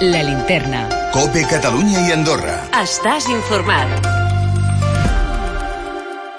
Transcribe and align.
La 0.00 0.22
linterna. 0.22 0.84
Cope 1.10 1.40
Catalunya 1.50 2.04
i 2.06 2.12
Andorra. 2.14 2.52
Estàs 2.78 3.24
informat. 3.34 3.90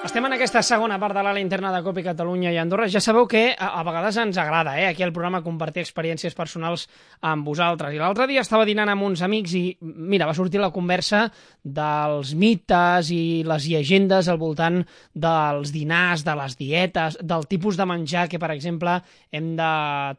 Estem 0.00 0.24
en 0.24 0.29
aquesta 0.40 0.62
segona 0.64 0.96
part 0.96 1.12
de 1.12 1.20
la 1.20 1.34
linterna 1.36 1.68
de 1.68 1.82
Copi 1.84 2.00
Catalunya 2.00 2.48
i 2.48 2.56
Andorra. 2.56 2.86
Ja 2.88 3.02
sabeu 3.04 3.26
que 3.28 3.50
a, 3.52 3.66
a 3.76 3.82
vegades 3.84 4.16
ens 4.16 4.38
agrada, 4.40 4.72
eh, 4.80 4.86
aquí 4.88 5.04
al 5.04 5.12
programa, 5.12 5.42
compartir 5.44 5.82
experiències 5.82 6.32
personals 6.32 6.86
amb 7.20 7.44
vosaltres. 7.44 7.92
I 7.92 8.00
l'altre 8.00 8.24
dia 8.30 8.40
estava 8.40 8.64
dinant 8.64 8.88
amb 8.88 9.04
uns 9.04 9.20
amics 9.20 9.52
i, 9.58 9.76
mira, 9.84 10.24
va 10.24 10.32
sortir 10.32 10.62
la 10.62 10.70
conversa 10.72 11.26
dels 11.60 12.32
mites 12.32 13.10
i 13.12 13.42
les 13.44 13.66
llegendes 13.68 14.30
al 14.32 14.38
voltant 14.40 14.78
dels 15.12 15.74
dinars, 15.74 16.24
de 16.24 16.38
les 16.40 16.56
dietes, 16.56 17.20
del 17.20 17.44
tipus 17.44 17.76
de 17.76 17.88
menjar 17.92 18.24
que, 18.32 18.40
per 18.40 18.54
exemple, 18.54 18.96
hem 19.28 19.52
de 19.60 19.70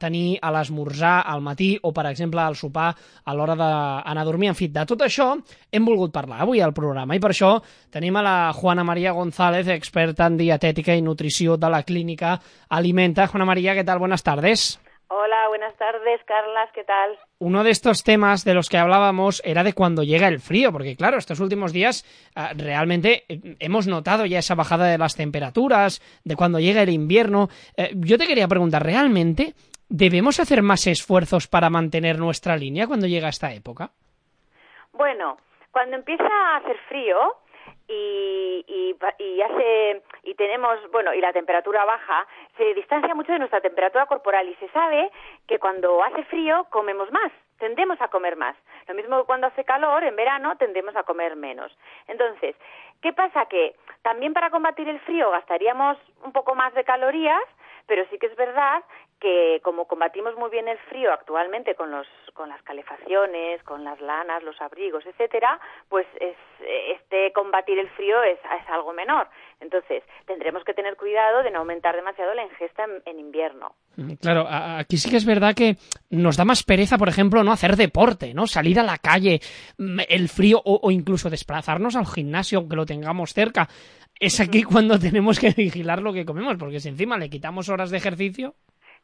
tenir 0.06 0.38
a 0.38 0.54
l'esmorzar 0.54 1.16
al 1.26 1.42
matí 1.42 1.72
o, 1.82 1.96
per 1.98 2.06
exemple, 2.12 2.46
al 2.46 2.60
sopar 2.60 2.92
a 3.26 3.34
l'hora 3.34 3.58
d'anar 3.58 4.22
a 4.22 4.30
dormir. 4.30 4.54
En 4.54 4.60
fi, 4.60 4.70
de 4.70 4.86
tot 4.86 5.02
això 5.02 5.32
hem 5.72 5.90
volgut 5.90 6.14
parlar 6.14 6.44
avui 6.46 6.62
al 6.62 6.78
programa 6.78 7.18
i 7.18 7.24
per 7.24 7.34
això 7.34 7.56
tenim 7.90 8.22
a 8.22 8.26
la 8.30 8.38
Juana 8.54 8.86
María 8.86 9.18
González, 9.18 9.66
experta 9.74 10.11
en 10.18 10.38
dietética 10.38 10.96
y 10.96 11.02
nutrición 11.02 11.60
de 11.60 11.70
la 11.70 11.84
clínica 11.84 12.40
Alimenta. 12.70 13.28
Juana 13.28 13.46
María, 13.46 13.74
¿qué 13.74 13.84
tal? 13.84 14.00
Buenas 14.00 14.24
tardes. 14.24 14.80
Hola, 15.14 15.50
buenas 15.50 15.76
tardes, 15.76 16.22
Carlas, 16.24 16.70
¿qué 16.74 16.86
tal? 16.86 17.20
Uno 17.40 17.66
de 17.66 17.72
estos 17.72 18.06
temas 18.06 18.46
de 18.46 18.54
los 18.54 18.70
que 18.70 18.78
hablábamos 18.78 19.42
era 19.44 19.62
de 19.62 19.74
cuando 19.74 20.04
llega 20.04 20.30
el 20.30 20.40
frío, 20.40 20.72
porque 20.72 20.96
claro, 20.96 21.18
estos 21.18 21.42
últimos 21.42 21.74
días 21.74 22.06
ah, 22.34 22.52
realmente 22.56 23.26
eh, 23.28 23.58
hemos 23.60 23.88
notado 23.88 24.26
ya 24.26 24.40
esa 24.40 24.56
bajada 24.56 24.86
de 24.86 24.98
las 24.98 25.18
temperaturas, 25.18 26.02
de 26.24 26.38
cuando 26.38 26.60
llega 26.62 26.82
el 26.82 26.90
invierno. 26.90 27.50
Eh, 27.76 27.92
yo 27.96 28.18
te 28.18 28.26
quería 28.26 28.48
preguntar, 28.48 28.86
¿realmente 28.86 29.54
debemos 29.90 30.40
hacer 30.40 30.62
más 30.62 30.88
esfuerzos 30.88 31.48
para 31.48 31.70
mantener 31.70 32.18
nuestra 32.18 32.56
línea 32.56 32.88
cuando 32.88 33.06
llega 33.06 33.28
esta 33.28 33.54
época? 33.54 33.92
Bueno, 34.94 35.36
cuando 35.72 35.98
empieza 35.98 36.24
a 36.24 36.58
hacer 36.58 36.78
frío, 36.88 37.18
y, 37.88 38.66
y, 38.68 38.96
y, 39.24 39.42
hace 39.42 40.02
y 40.24 40.36
tenemos 40.36 40.80
bueno 40.92 41.14
y 41.14 41.22
la 41.22 41.34
temperatura 41.34 41.86
baja 41.86 42.26
se 42.58 42.74
distancia 42.74 43.16
mucho 43.16 43.32
de 43.32 43.40
nuestra 43.40 43.62
temperatura 43.62 44.06
corporal 44.06 44.48
y 44.48 44.56
se 44.56 44.70
sabe 44.70 45.12
que 45.48 45.60
cuando 45.60 46.04
hace 46.04 46.24
frío 46.26 46.66
comemos 46.70 47.12
más 47.12 47.32
tendemos 47.60 48.02
a 48.02 48.08
comer 48.08 48.38
más. 48.38 48.56
Lo 48.88 48.96
mismo 48.96 49.20
que 49.20 49.28
cuando 49.28 49.46
hace 49.46 49.64
calor 49.64 50.04
en 50.04 50.16
verano 50.16 50.58
tendemos 50.58 50.96
a 50.96 51.04
comer 51.04 51.36
menos. 51.36 51.72
Entonces 52.08 52.56
qué 53.02 53.14
pasa 53.14 53.46
que 53.46 53.76
también 54.02 54.34
para 54.34 54.50
combatir 54.50 54.88
el 54.88 55.00
frío 55.02 55.32
gastaríamos 55.32 55.98
un 56.24 56.32
poco 56.32 56.56
más 56.56 56.74
de 56.74 56.84
calorías 56.84 57.44
pero 57.88 58.06
sí 58.10 58.18
que 58.18 58.28
es 58.28 58.36
verdad 58.36 58.84
que 59.20 59.62
como 59.64 59.86
combatimos 59.86 60.36
muy 60.36 60.50
bien 60.50 60.68
el 60.68 60.80
frío 60.90 61.14
actualmente 61.14 61.76
con 61.76 61.92
los 61.92 62.08
con 62.34 62.50
las 62.50 62.62
calefacciones, 62.64 63.62
con 63.64 63.84
las 63.84 64.00
lanas, 64.02 64.42
los 64.44 64.60
abrigos, 64.62 65.06
etcétera, 65.06 65.60
pues 65.90 66.08
es, 66.20 66.36
este 66.96 67.32
combatir 67.34 67.78
el 67.78 67.90
frío 67.90 68.24
es, 68.24 68.40
algo 68.70 68.94
menor. 68.94 69.28
Entonces, 69.60 70.02
tendremos 70.26 70.64
que 70.64 70.74
tener 70.74 70.96
cuidado 70.96 71.44
de 71.44 71.52
no 71.52 71.60
aumentar 71.60 71.96
demasiado 71.96 72.34
la 72.34 72.44
ingesta 72.44 72.86
en, 73.06 73.20
invierno. 73.20 73.76
Mm, 73.98 74.14
claro, 74.14 74.48
aquí 74.50 74.98
sí 74.98 75.10
que 75.10 75.18
es 75.18 75.26
verdad 75.26 75.54
que 75.54 75.76
nos 76.10 76.38
da 76.38 76.46
más 76.46 76.64
pereza, 76.64 76.98
por 76.98 77.10
ejemplo, 77.10 77.44
no 77.44 77.52
hacer 77.52 77.76
deporte, 77.76 78.34
¿no? 78.34 78.48
Salir 78.48 78.80
a 78.80 78.84
la 78.84 78.98
calle, 78.98 79.42
mm, 79.78 80.00
el 80.08 80.30
frío 80.30 80.62
o, 80.64 80.80
o 80.82 80.90
incluso 80.90 81.30
desplazarnos 81.30 81.96
al 81.96 82.08
gimnasio 82.08 82.60
aunque 82.60 82.78
lo 82.78 82.86
tengamos 82.86 83.34
cerca. 83.34 83.68
Es 84.22 84.40
aquí 84.40 84.62
cuando 84.72 85.00
tenemos 85.00 85.40
que 85.40 85.50
vigilar 85.50 86.02
lo 86.02 86.14
que 86.14 86.26
comemos, 86.26 86.56
porque 86.58 86.80
si 86.80 86.90
encima 86.90 87.18
le 87.18 87.30
quitamos 87.30 87.68
horas 87.70 87.90
de 87.90 87.98
ejercicio. 87.98 88.54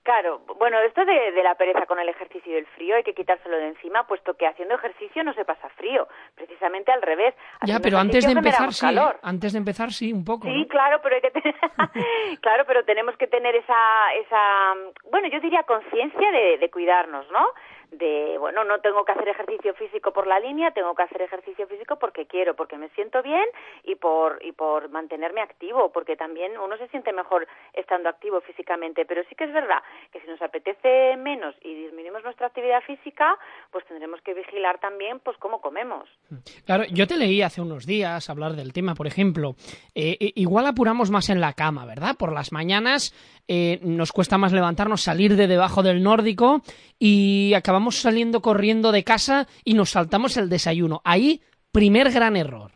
Claro, 0.04 0.40
bueno, 0.58 0.80
esto 0.88 1.04
de, 1.04 1.34
de, 1.34 1.44
la 1.44 1.56
pereza 1.56 1.86
con 1.86 2.00
el 2.00 2.08
ejercicio 2.08 2.54
y 2.54 2.56
el 2.56 2.66
frío 2.68 2.96
hay 2.96 3.04
que 3.04 3.14
quitárselo 3.14 3.58
de 3.58 3.68
encima, 3.68 4.08
puesto 4.08 4.36
que 4.36 4.48
haciendo 4.48 4.76
ejercicio 4.76 5.22
no 5.22 5.34
se 5.34 5.44
pasa 5.44 5.68
frío, 5.76 6.08
precisamente 6.34 6.94
al 6.94 7.02
revés. 7.02 7.36
ya, 7.66 7.82
pero 7.82 7.98
antes 7.98 8.26
de 8.26 8.32
empezar 8.32 8.72
sí, 8.72 8.86
antes 9.22 9.52
de 9.52 9.58
empezar 9.58 9.92
sí, 9.92 10.14
un 10.14 10.24
poco. 10.24 10.48
Sí, 10.48 10.62
¿no? 10.62 10.68
claro, 10.68 11.02
pero 11.04 11.16
hay 11.16 11.22
que 11.22 11.32
tener, 11.32 11.56
claro, 12.42 12.64
pero 12.66 12.86
tenemos 12.86 13.18
que 13.18 13.28
tener 13.28 13.54
esa, 13.56 14.14
esa, 14.24 14.76
bueno, 15.12 15.28
yo 15.28 15.42
diría 15.42 15.64
conciencia 15.64 16.32
de, 16.32 16.58
de 16.58 16.70
cuidarnos, 16.70 17.30
¿no? 17.30 17.46
De, 17.92 18.38
bueno, 18.38 18.64
no 18.64 18.80
tengo 18.80 19.06
que 19.06 19.14
hacer 19.14 19.30
ejercicio 19.30 19.74
físico 19.76 20.12
por 20.12 20.28
la 20.28 20.40
línea, 20.40 20.72
tengo 20.72 20.94
que 20.94 21.04
hacer 21.04 21.22
ejercicio 21.22 21.68
físico 21.68 21.98
porque 21.98 22.26
quiero, 22.26 22.56
porque 22.56 22.78
me 22.78 22.90
siento 22.90 23.22
bien 23.24 23.46
y 23.84 23.96
por, 23.96 24.44
y 24.44 24.52
por 24.52 24.90
mantenerme 24.90 25.42
activo, 25.42 25.92
porque 25.92 26.16
también 26.16 26.58
uno 26.58 26.78
se 26.78 26.88
siente 26.90 27.14
mejor 27.14 27.48
estando 27.74 28.10
activo 28.10 28.42
físicamente. 28.42 29.06
Pero 29.06 29.24
sí 29.30 29.36
que 29.36 29.46
es 29.46 29.54
verdad 29.54 29.82
que 30.12 30.20
si 30.22 30.28
nos 30.28 30.42
apetece 30.42 31.16
menos 31.18 31.56
y 31.62 31.74
disminuimos 31.74 32.24
nuestra 32.24 32.48
actividad 32.48 32.82
física, 32.82 33.38
pues 33.72 33.86
tendremos 33.86 34.22
que 34.22 34.34
vigilar 34.34 34.80
también 34.80 35.20
pues 35.20 35.38
cómo 35.38 35.62
comemos. 35.62 36.10
Claro, 36.66 36.84
yo 36.92 37.08
te 37.08 37.18
leí 37.18 37.42
hace 37.42 37.62
unos 37.62 37.86
días 37.86 38.30
hablar 38.30 38.54
del 38.54 38.74
tema, 38.74 38.96
por 38.96 39.08
ejemplo, 39.08 39.56
eh, 39.96 40.18
igual 40.36 40.66
apuramos 40.68 41.10
más 41.10 41.30
en 41.30 41.40
la 41.40 41.54
cama, 41.54 41.86
¿verdad? 41.86 42.16
Por 42.18 42.34
las 42.34 42.52
mañanas 42.52 43.14
eh, 43.48 43.80
nos 43.82 44.12
cuesta 44.12 44.38
más 44.38 44.52
levantarnos, 44.52 45.02
salir 45.02 45.36
de 45.36 45.48
debajo 45.48 45.84
del 45.84 46.04
nórdico 46.04 46.62
y 47.00 47.54
acabamos 47.56 48.02
saliendo 48.02 48.42
corriendo 48.42 48.92
de 48.92 49.04
casa 49.04 49.48
y 49.64 49.74
nos 49.74 49.92
saltamos 49.92 50.38
el 50.38 50.50
desayuno. 50.50 51.02
Ahí, 51.04 51.42
primer 51.72 52.12
gran 52.12 52.36
error. 52.36 52.72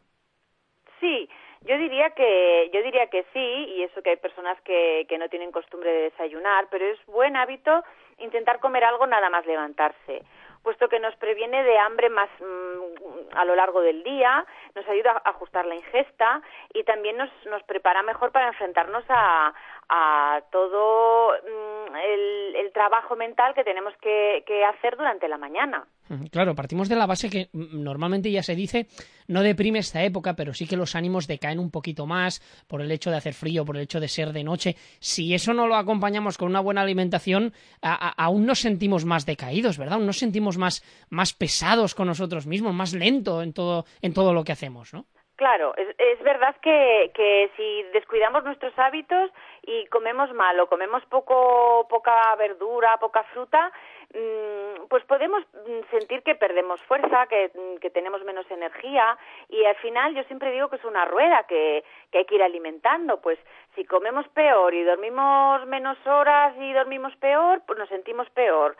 Sí, 0.99 1.27
yo 1.61 1.77
diría 1.77 2.11
que 2.11 2.69
yo 2.73 2.81
diría 2.83 3.07
que 3.07 3.23
sí 3.33 3.73
y 3.75 3.83
eso 3.83 4.01
que 4.01 4.11
hay 4.11 4.17
personas 4.17 4.59
que, 4.61 5.05
que 5.09 5.17
no 5.17 5.29
tienen 5.29 5.51
costumbre 5.51 5.91
de 5.91 6.01
desayunar, 6.03 6.67
pero 6.71 6.85
es 6.85 6.99
buen 7.05 7.35
hábito 7.35 7.83
intentar 8.19 8.59
comer 8.59 8.83
algo 8.83 9.07
nada 9.07 9.29
más 9.29 9.45
levantarse 9.45 10.23
puesto 10.63 10.89
que 10.89 10.99
nos 10.99 11.15
previene 11.15 11.63
de 11.63 11.77
hambre 11.77 12.09
más 12.09 12.29
mmm, 12.39 13.35
a 13.37 13.45
lo 13.45 13.55
largo 13.55 13.81
del 13.81 14.03
día, 14.03 14.45
nos 14.75 14.87
ayuda 14.87 15.11
a 15.23 15.29
ajustar 15.29 15.65
la 15.65 15.75
ingesta 15.75 16.41
y 16.73 16.83
también 16.83 17.17
nos, 17.17 17.29
nos 17.45 17.63
prepara 17.63 18.03
mejor 18.03 18.31
para 18.31 18.47
enfrentarnos 18.47 19.03
a, 19.09 19.53
a 19.89 20.41
todo 20.51 21.33
mmm, 21.33 21.80
el, 21.95 22.71
trabajo 22.73 23.15
mental 23.15 23.53
que 23.53 23.63
tenemos 23.63 23.93
que, 24.01 24.43
hacer 24.63 24.95
durante 24.95 25.27
la 25.27 25.37
mañana. 25.37 25.85
Claro, 26.31 26.55
partimos 26.55 26.87
de 26.87 26.95
la 26.95 27.05
base 27.05 27.29
que 27.29 27.49
normalmente 27.53 28.31
ya 28.31 28.43
se 28.43 28.55
dice, 28.55 28.87
no 29.27 29.41
deprime 29.41 29.79
esta 29.79 30.03
época, 30.03 30.35
pero 30.35 30.53
sí 30.53 30.65
que 30.65 30.77
los 30.77 30.95
ánimos 30.95 31.27
decaen 31.27 31.59
un 31.59 31.69
poquito 31.69 32.05
más 32.05 32.41
por 32.67 32.81
el 32.81 32.91
hecho 32.91 33.11
de 33.11 33.17
hacer 33.17 33.33
frío, 33.33 33.65
por 33.65 33.75
el 33.75 33.83
hecho 33.83 33.99
de 33.99 34.07
ser 34.07 34.31
de 34.31 34.43
noche. 34.43 34.75
Si 34.99 35.33
eso 35.33 35.53
no 35.53 35.67
lo 35.67 35.75
acompañamos 35.75 36.37
con 36.37 36.49
una 36.49 36.61
buena 36.61 36.81
alimentación, 36.81 37.53
aún 37.81 38.45
nos 38.45 38.59
sentimos 38.59 39.05
más 39.05 39.25
decaídos, 39.25 39.77
¿verdad? 39.77 39.95
Aún 39.95 40.05
nos 40.05 40.17
sentimos 40.17 40.57
más, 40.57 40.83
más 41.09 41.33
pesados 41.33 41.93
con 41.93 42.07
nosotros 42.07 42.47
mismos, 42.47 42.73
más 42.73 42.93
lento 42.93 43.41
en 43.41 43.53
todo, 43.53 43.85
en 44.01 44.13
todo 44.13 44.33
lo 44.33 44.43
que 44.43 44.53
hacemos, 44.53 44.93
¿no? 44.93 45.05
Claro, 45.41 45.73
es, 45.75 45.87
es 45.97 46.21
verdad 46.21 46.55
que, 46.61 47.09
que 47.15 47.49
si 47.57 47.81
descuidamos 47.93 48.43
nuestros 48.43 48.77
hábitos 48.77 49.31
y 49.63 49.87
comemos 49.87 50.31
mal 50.35 50.59
o 50.59 50.67
comemos 50.67 51.03
poco, 51.07 51.87
poca 51.89 52.35
verdura, 52.35 52.97
poca 52.99 53.23
fruta, 53.23 53.71
Mm, 54.13 54.87
pues 54.89 55.05
podemos 55.05 55.41
mm, 55.53 55.89
sentir 55.89 56.21
que 56.23 56.35
perdemos 56.35 56.81
fuerza, 56.83 57.27
que, 57.27 57.49
mm, 57.55 57.77
que, 57.77 57.89
tenemos 57.89 58.21
menos 58.25 58.49
energía 58.51 59.17
y 59.47 59.63
al 59.63 59.75
final 59.75 60.13
yo 60.13 60.23
siempre 60.25 60.51
digo 60.51 60.67
que 60.69 60.75
es 60.75 60.83
una 60.83 61.05
rueda 61.05 61.45
que, 61.47 61.85
que 62.11 62.17
hay 62.17 62.25
que 62.25 62.35
ir 62.35 62.43
alimentando. 62.43 63.21
Pues 63.21 63.39
si 63.75 63.85
comemos 63.85 64.27
peor 64.29 64.73
y 64.73 64.83
dormimos 64.83 65.65
menos 65.67 65.97
horas 66.05 66.53
y 66.59 66.73
dormimos 66.73 67.15
peor, 67.17 67.61
pues 67.65 67.79
nos 67.79 67.89
sentimos 67.89 68.29
peor. 68.31 68.75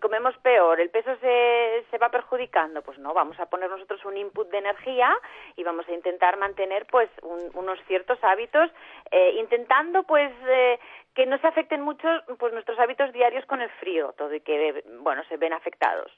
Comemos 0.00 0.36
peor, 0.38 0.80
el 0.80 0.90
peso 0.90 1.10
se, 1.20 1.84
se 1.90 1.98
va 1.98 2.10
perjudicando. 2.10 2.82
Pues 2.82 2.98
no, 2.98 3.14
vamos 3.14 3.38
a 3.38 3.46
poner 3.46 3.70
nosotros 3.70 4.04
un 4.04 4.16
input 4.16 4.50
de 4.50 4.58
energía 4.58 5.14
y 5.56 5.62
vamos 5.62 5.88
a 5.88 5.92
intentar 5.92 6.38
mantener 6.38 6.86
pues 6.90 7.08
un, 7.22 7.50
unos 7.54 7.78
ciertos 7.86 8.18
hábitos, 8.22 8.70
eh, 9.10 9.36
intentando 9.38 10.02
pues 10.02 10.32
eh, 10.48 10.78
que 11.14 11.26
no 11.26 11.38
se 11.38 11.46
afecten 11.46 11.80
mucho 11.80 12.08
pues 12.38 12.52
nuestros 12.52 12.78
hábitos 12.78 13.12
diarios 13.12 13.46
con 13.46 13.60
el 13.60 13.70
frío, 13.80 14.14
todo 14.18 14.34
y 14.34 14.40
que 14.40 14.84
bueno, 15.00 15.22
se 15.28 15.36
ven 15.36 15.52
afectados. 15.52 16.10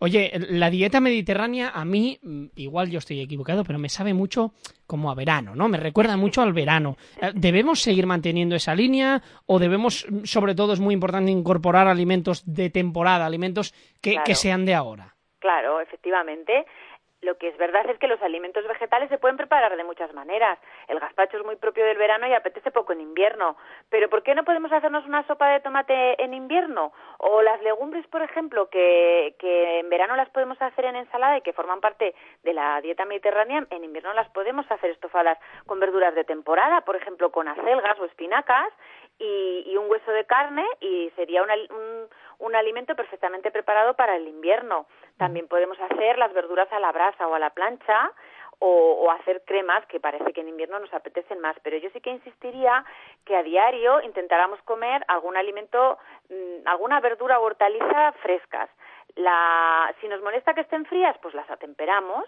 Oye, 0.00 0.32
la 0.50 0.68
dieta 0.68 1.00
mediterránea 1.00 1.70
a 1.70 1.84
mí 1.84 2.18
mm, 2.22 2.46
igual 2.56 2.90
yo 2.90 2.98
estoy 2.98 3.20
equivocado, 3.20 3.64
pero 3.64 3.78
me 3.78 3.88
sabe 3.88 4.12
mucho 4.12 4.52
como 4.86 5.10
a 5.10 5.14
verano, 5.14 5.54
¿no? 5.54 5.68
Me 5.68 5.78
recuerda 5.78 6.16
mucho 6.16 6.42
al 6.42 6.52
verano. 6.52 6.96
Eh, 7.22 7.32
¿Debemos 7.54 7.82
seguir 7.82 8.04
manteniendo 8.08 8.56
esa 8.56 8.74
línea 8.74 9.22
o 9.46 9.60
debemos 9.60 10.08
sobre 10.24 10.56
todo 10.56 10.72
es 10.72 10.80
muy 10.80 10.92
importante 10.92 11.30
incorporar 11.30 11.86
alimentos 11.86 12.42
de 12.52 12.68
temporada, 12.68 13.24
alimentos 13.24 13.72
que, 14.02 14.10
claro. 14.10 14.24
que 14.26 14.34
sean 14.34 14.66
de 14.66 14.74
ahora? 14.74 15.14
Claro, 15.38 15.80
efectivamente. 15.80 16.66
Lo 17.24 17.38
que 17.38 17.48
es 17.48 17.56
verdad 17.56 17.88
es 17.88 17.98
que 17.98 18.06
los 18.06 18.20
alimentos 18.20 18.66
vegetales 18.68 19.08
se 19.08 19.16
pueden 19.16 19.38
preparar 19.38 19.74
de 19.76 19.84
muchas 19.84 20.12
maneras. 20.12 20.58
El 20.88 21.00
gazpacho 21.00 21.38
es 21.38 21.44
muy 21.44 21.56
propio 21.56 21.84
del 21.84 21.96
verano 21.96 22.26
y 22.26 22.34
apetece 22.34 22.70
poco 22.70 22.92
en 22.92 23.00
invierno. 23.00 23.56
Pero 23.88 24.10
¿por 24.10 24.22
qué 24.22 24.34
no 24.34 24.44
podemos 24.44 24.70
hacernos 24.70 25.06
una 25.06 25.26
sopa 25.26 25.48
de 25.48 25.60
tomate 25.60 26.22
en 26.22 26.34
invierno? 26.34 26.92
O 27.18 27.40
las 27.40 27.62
legumbres, 27.62 28.06
por 28.08 28.20
ejemplo, 28.20 28.68
que, 28.68 29.34
que 29.38 29.80
en 29.80 29.88
verano 29.88 30.16
las 30.16 30.28
podemos 30.30 30.60
hacer 30.60 30.84
en 30.84 30.96
ensalada 30.96 31.38
y 31.38 31.40
que 31.40 31.54
forman 31.54 31.80
parte 31.80 32.14
de 32.42 32.52
la 32.52 32.80
dieta 32.82 33.06
mediterránea, 33.06 33.66
en 33.70 33.84
invierno 33.84 34.12
las 34.12 34.28
podemos 34.30 34.70
hacer 34.70 34.90
estofadas 34.90 35.38
con 35.66 35.80
verduras 35.80 36.14
de 36.14 36.24
temporada, 36.24 36.82
por 36.82 36.96
ejemplo, 36.96 37.32
con 37.32 37.48
acelgas 37.48 37.98
o 37.98 38.04
espinacas, 38.04 38.68
y, 39.18 39.76
un 39.76 39.90
hueso 39.90 40.10
de 40.12 40.24
carne 40.24 40.64
y 40.80 41.10
sería 41.16 41.42
un, 41.42 41.50
un, 42.38 42.54
alimento 42.54 42.94
perfectamente 42.94 43.50
preparado 43.50 43.94
para 43.94 44.16
el 44.16 44.28
invierno. 44.28 44.86
También 45.18 45.48
podemos 45.48 45.78
hacer 45.80 46.18
las 46.18 46.32
verduras 46.32 46.72
a 46.72 46.78
la 46.78 46.92
brasa 46.92 47.26
o 47.26 47.34
a 47.34 47.38
la 47.38 47.50
plancha 47.50 48.12
o, 48.58 49.10
hacer 49.10 49.42
cremas 49.44 49.84
que 49.86 50.00
parece 50.00 50.32
que 50.32 50.40
en 50.40 50.48
invierno 50.48 50.78
nos 50.78 50.92
apetecen 50.94 51.40
más. 51.40 51.56
Pero 51.62 51.76
yo 51.76 51.90
sí 51.90 52.00
que 52.00 52.10
insistiría 52.10 52.84
que 53.24 53.36
a 53.36 53.42
diario 53.42 54.00
intentáramos 54.02 54.60
comer 54.62 55.04
algún 55.08 55.36
alimento, 55.36 55.98
mm, 56.30 56.66
alguna 56.66 57.00
verdura 57.00 57.38
o 57.38 57.44
hortaliza 57.44 58.12
frescas. 58.22 58.70
La, 59.16 59.94
si 60.00 60.08
nos 60.08 60.22
molesta 60.22 60.54
que 60.54 60.62
estén 60.62 60.86
frías, 60.86 61.16
pues 61.22 61.34
las 61.34 61.48
atemperamos 61.50 62.24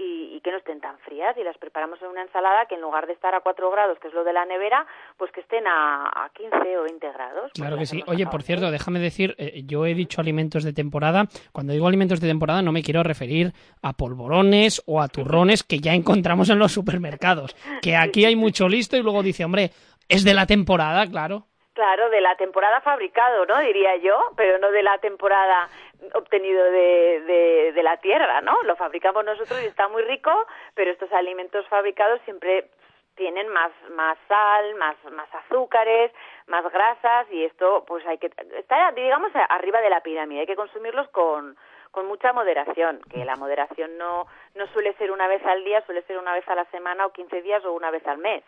y, 0.00 0.40
que 0.40 0.50
no 0.50 0.56
estén 0.56 0.80
tan 0.80 0.98
frías 1.00 1.36
y 1.36 1.44
las 1.44 1.58
preparamos 1.58 2.00
en 2.00 2.08
una 2.08 2.22
ensalada 2.22 2.64
que 2.64 2.74
en 2.74 2.80
lugar 2.80 3.06
de 3.06 3.12
estar 3.12 3.34
a 3.34 3.40
4 3.40 3.70
grados, 3.70 3.98
que 3.98 4.08
es 4.08 4.14
lo 4.14 4.24
de 4.24 4.32
la 4.32 4.46
nevera, 4.46 4.86
pues 5.18 5.30
que 5.32 5.40
estén 5.40 5.66
a, 5.66 6.06
a 6.06 6.30
15 6.30 6.78
o 6.78 6.82
20 6.84 7.12
grados. 7.12 7.52
Claro 7.52 7.76
que 7.76 7.84
sí. 7.84 8.02
Oye, 8.06 8.26
por 8.26 8.42
cierto, 8.42 8.70
déjame 8.70 9.00
decir, 9.00 9.34
eh, 9.36 9.62
yo 9.66 9.84
he 9.84 9.94
dicho 9.94 10.20
alimentos 10.20 10.64
de 10.64 10.72
temporada. 10.72 11.24
Cuando 11.52 11.74
digo 11.74 11.86
alimentos 11.86 12.20
de 12.20 12.28
temporada 12.28 12.62
no 12.62 12.72
me 12.72 12.82
quiero 12.82 13.02
referir 13.02 13.52
a 13.82 13.92
polvorones 13.92 14.82
o 14.86 15.02
a 15.02 15.08
turrones 15.08 15.62
que 15.62 15.78
ya 15.78 15.92
encontramos 15.92 16.48
en 16.48 16.58
los 16.58 16.72
supermercados. 16.72 17.54
Que 17.82 17.96
aquí 17.96 18.24
hay 18.24 18.36
mucho 18.36 18.68
listo 18.68 18.96
y 18.96 19.02
luego 19.02 19.22
dice, 19.22 19.44
hombre, 19.44 19.70
es 20.08 20.24
de 20.24 20.34
la 20.34 20.46
temporada, 20.46 21.06
claro. 21.06 21.46
Claro, 21.72 22.10
de 22.10 22.20
la 22.20 22.36
temporada 22.36 22.80
fabricado, 22.80 23.46
¿no? 23.46 23.58
Diría 23.60 23.96
yo, 23.96 24.18
pero 24.36 24.58
no 24.58 24.70
de 24.70 24.82
la 24.82 24.98
temporada 24.98 25.68
obtenido 26.14 26.64
de, 26.64 27.22
de, 27.26 27.69
la 27.90 27.96
tierra, 27.96 28.40
¿no? 28.40 28.56
Lo 28.62 28.76
fabricamos 28.76 29.24
nosotros 29.24 29.60
y 29.62 29.66
está 29.66 29.88
muy 29.88 30.02
rico, 30.02 30.30
pero 30.74 30.90
estos 30.90 31.12
alimentos 31.12 31.66
fabricados 31.68 32.20
siempre 32.24 32.70
tienen 33.16 33.48
más 33.48 33.72
más 33.90 34.16
sal, 34.28 34.74
más 34.76 34.96
más 35.12 35.28
azúcares, 35.34 36.12
más 36.46 36.64
grasas 36.72 37.26
y 37.30 37.44
esto 37.44 37.84
pues 37.86 38.06
hay 38.06 38.18
que 38.18 38.30
está 38.56 38.92
digamos 38.92 39.32
arriba 39.34 39.80
de 39.80 39.90
la 39.90 40.00
pirámide, 40.00 40.40
hay 40.40 40.46
que 40.46 40.56
consumirlos 40.56 41.08
con 41.08 41.56
con 41.90 42.06
mucha 42.06 42.32
moderación, 42.32 43.00
que 43.10 43.24
la 43.24 43.34
moderación 43.34 43.98
no 43.98 44.26
no 44.54 44.66
suele 44.68 44.94
ser 44.94 45.10
una 45.10 45.26
vez 45.26 45.44
al 45.44 45.64
día, 45.64 45.84
suele 45.84 46.02
ser 46.02 46.18
una 46.18 46.34
vez 46.34 46.48
a 46.48 46.54
la 46.54 46.64
semana 46.66 47.06
o 47.06 47.12
15 47.12 47.42
días 47.42 47.64
o 47.64 47.72
una 47.72 47.90
vez 47.90 48.06
al 48.06 48.18
mes. 48.18 48.44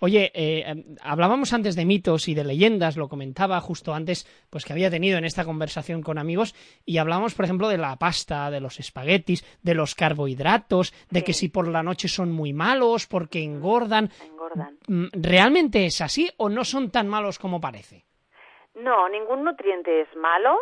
Oye, 0.00 0.30
eh, 0.34 0.64
em, 0.66 0.96
hablábamos 1.02 1.52
antes 1.52 1.76
de 1.76 1.84
mitos 1.84 2.28
y 2.28 2.34
de 2.34 2.44
leyendas, 2.44 2.96
lo 2.96 3.08
comentaba 3.08 3.60
justo 3.60 3.92
antes, 3.92 4.26
pues 4.50 4.64
que 4.64 4.72
había 4.72 4.90
tenido 4.90 5.18
en 5.18 5.24
esta 5.24 5.44
conversación 5.44 6.02
con 6.02 6.18
amigos, 6.18 6.54
y 6.86 6.98
hablamos, 6.98 7.34
por 7.34 7.44
ejemplo, 7.44 7.68
de 7.68 7.78
la 7.78 7.96
pasta, 7.96 8.50
de 8.50 8.60
los 8.60 8.80
espaguetis, 8.80 9.44
de 9.62 9.74
los 9.74 9.94
carbohidratos, 9.94 10.94
de 11.10 11.22
que 11.22 11.32
si 11.32 11.48
por 11.48 11.68
la 11.68 11.82
noche 11.82 12.08
son 12.08 12.32
muy 12.32 12.52
malos 12.52 13.06
porque 13.06 13.42
engordan. 13.42 14.10
engordan. 14.24 14.78
Mm, 14.86 15.06
¿Realmente 15.12 15.84
es 15.84 16.00
así 16.00 16.30
o 16.38 16.48
no 16.48 16.64
son 16.64 16.90
tan 16.90 17.08
malos 17.08 17.38
como 17.38 17.60
parece? 17.60 18.04
No, 18.74 19.08
ningún 19.08 19.44
nutriente 19.44 20.02
es 20.02 20.16
malo 20.16 20.56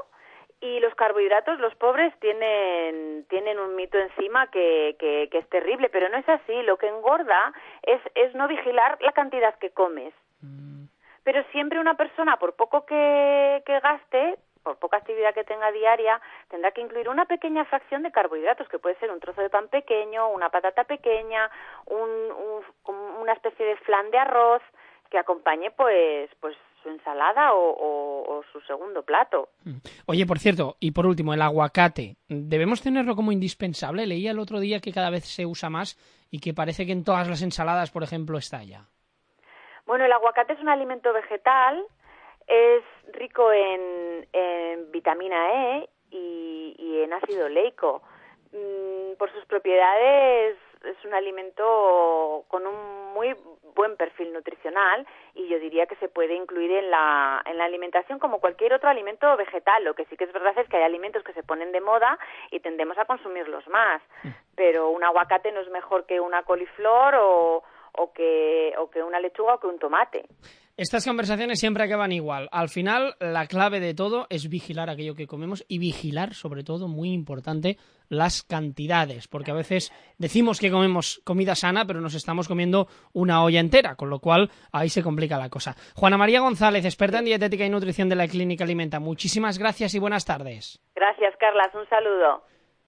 y 0.60 0.80
los 0.80 0.94
carbohidratos, 0.94 1.60
los 1.60 1.74
pobres 1.74 2.14
tienen, 2.20 3.25
tienen 3.46 3.62
un 3.62 3.76
mito 3.76 3.96
encima 3.96 4.48
que, 4.48 4.96
que, 4.98 5.28
es 5.30 5.48
terrible, 5.50 5.88
pero 5.88 6.08
no 6.08 6.18
es 6.18 6.28
así. 6.28 6.62
Lo 6.62 6.76
que 6.78 6.88
engorda 6.88 7.52
es, 7.82 8.00
es 8.16 8.34
no 8.34 8.48
vigilar 8.48 8.98
la 9.00 9.12
cantidad 9.12 9.54
que 9.58 9.70
comes. 9.70 10.12
Mm. 10.40 10.86
Pero 11.22 11.44
siempre 11.52 11.78
una 11.78 11.94
persona, 11.94 12.38
por 12.38 12.56
poco 12.56 12.84
que, 12.84 13.62
que 13.64 13.78
gaste, 13.78 14.36
por 14.64 14.78
poca 14.78 14.96
actividad 14.96 15.32
que 15.32 15.44
tenga 15.44 15.70
diaria, 15.70 16.20
tendrá 16.48 16.72
que 16.72 16.80
incluir 16.80 17.08
una 17.08 17.26
pequeña 17.26 17.64
fracción 17.66 18.02
de 18.02 18.10
carbohidratos, 18.10 18.68
que 18.68 18.80
puede 18.80 18.96
ser 18.96 19.12
un 19.12 19.20
trozo 19.20 19.42
de 19.42 19.50
pan 19.50 19.68
pequeño, 19.68 20.28
una 20.30 20.50
patata 20.50 20.82
pequeña, 20.82 21.48
un, 21.86 22.08
una 23.20 23.32
especie 23.32 23.64
de 23.64 23.76
flan 23.76 24.10
de 24.10 24.18
arroz 24.18 24.62
que 25.08 25.18
acompañe 25.18 25.70
pues 25.70 26.28
pues 26.40 26.56
ensalada 26.90 27.50
o, 27.54 28.42
su 28.52 28.60
segundo 28.62 29.02
plato. 29.02 29.48
Mm. 29.64 29.76
Oye, 30.06 30.26
por 30.26 30.38
cierto, 30.38 30.76
y 30.80 30.92
por 30.92 31.06
último, 31.06 31.34
el 31.34 31.42
aguacate. 31.42 32.16
¿Debemos 32.28 32.82
tenerlo 32.82 33.16
como 33.16 33.32
indispensable? 33.32 34.06
Leía 34.06 34.30
el 34.30 34.38
otro 34.38 34.60
día 34.60 34.80
que 34.80 34.92
cada 34.92 35.10
vez 35.10 35.24
se 35.24 35.46
usa 35.46 35.70
más 35.70 35.96
y 36.30 36.40
que 36.40 36.54
parece 36.54 36.86
que 36.86 36.92
en 36.92 37.04
todas 37.04 37.28
las 37.28 37.42
ensaladas, 37.42 37.90
por 37.90 38.02
ejemplo, 38.02 38.38
está 38.38 38.62
ya. 38.62 38.86
Bueno, 39.86 40.04
el 40.04 40.12
aguacate 40.12 40.54
es 40.54 40.60
un 40.60 40.68
alimento 40.68 41.12
vegetal, 41.12 41.84
es 42.46 42.82
rico 43.12 43.52
en, 43.52 44.26
vitamina 44.90 45.78
E 45.78 45.88
y, 46.10 47.00
en 47.02 47.12
ácido 47.12 47.48
leico. 47.48 48.02
Mm, 48.52 49.16
por 49.18 49.32
sus 49.32 49.44
propiedades 49.46 50.56
es 50.86 51.04
un 51.04 51.14
alimento 51.14 52.44
con 52.48 52.66
un 52.66 53.12
muy 53.12 53.34
buen 53.74 53.96
perfil 53.96 54.32
nutricional 54.32 55.06
y 55.34 55.48
yo 55.48 55.58
diría 55.58 55.86
que 55.86 55.96
se 55.96 56.08
puede 56.08 56.34
incluir 56.34 56.70
en 56.72 56.90
la, 56.90 57.42
en 57.44 57.58
la 57.58 57.64
alimentación 57.64 58.18
como 58.18 58.40
cualquier 58.40 58.72
otro 58.72 58.88
alimento 58.88 59.36
vegetal. 59.36 59.84
Lo 59.84 59.94
que 59.94 60.04
sí 60.06 60.16
que 60.16 60.24
es 60.24 60.32
verdad 60.32 60.58
es 60.58 60.68
que 60.68 60.78
hay 60.78 60.82
alimentos 60.82 61.22
que 61.22 61.32
se 61.34 61.42
ponen 61.42 61.72
de 61.72 61.80
moda 61.80 62.18
y 62.50 62.60
tendemos 62.60 62.96
a 62.98 63.04
consumirlos 63.04 63.66
más. 63.68 64.02
Mm. 64.22 64.28
Pero 64.54 64.90
un 64.90 65.04
aguacate 65.04 65.52
no 65.52 65.60
es 65.60 65.68
mejor 65.70 66.06
que 66.06 66.20
una 66.20 66.42
coliflor 66.42 67.14
o, 67.16 67.62
o, 67.92 68.12
que, 68.12 68.74
o 68.78 68.90
que 68.90 69.02
una 69.02 69.20
lechuga 69.20 69.54
o 69.54 69.60
que 69.60 69.66
un 69.66 69.78
tomate. 69.78 70.24
Estas 70.78 71.06
conversaciones 71.06 71.58
siempre 71.58 71.84
acaban 71.84 72.12
igual. 72.12 72.50
Al 72.52 72.68
final, 72.68 73.16
la 73.18 73.46
clave 73.46 73.80
de 73.80 73.94
todo 73.94 74.26
es 74.28 74.50
vigilar 74.50 74.90
aquello 74.90 75.14
que 75.14 75.26
comemos 75.26 75.64
y 75.68 75.78
vigilar, 75.78 76.34
sobre 76.34 76.64
todo, 76.64 76.86
muy 76.86 77.14
importante, 77.14 77.78
las 78.10 78.42
cantidades, 78.42 79.26
porque 79.26 79.52
a 79.52 79.54
veces 79.54 79.90
decimos 80.18 80.60
que 80.60 80.70
comemos 80.70 81.22
comida 81.24 81.54
sana, 81.54 81.86
pero 81.86 82.02
nos 82.02 82.14
estamos 82.14 82.46
comiendo 82.46 82.88
una 83.14 83.42
olla 83.42 83.60
entera, 83.60 83.94
con 83.94 84.10
lo 84.10 84.18
cual 84.18 84.50
ahí 84.70 84.90
se 84.90 85.02
complica 85.02 85.38
la 85.38 85.48
cosa. 85.48 85.76
Juana 85.94 86.18
María 86.18 86.40
González, 86.40 86.84
experta 86.84 87.20
en 87.20 87.24
dietética 87.24 87.64
y 87.64 87.70
nutrición 87.70 88.10
de 88.10 88.16
la 88.16 88.28
Clínica 88.28 88.64
Alimenta, 88.64 89.00
muchísimas 89.00 89.58
gracias 89.58 89.94
y 89.94 89.98
buenas 89.98 90.26
tardes. 90.26 90.82
Gracias, 90.94 91.34
Carlas. 91.38 91.74
Un 91.74 91.88
saludo. 91.88 92.42